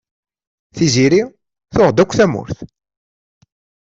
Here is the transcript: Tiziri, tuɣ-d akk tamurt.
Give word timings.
Tiziri, 0.75 1.21
tuɣ-d 1.73 1.97
akk 2.03 2.11
tamurt. 2.17 2.57